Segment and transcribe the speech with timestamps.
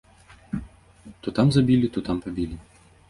[1.27, 2.59] То там забілі, то там пабілі.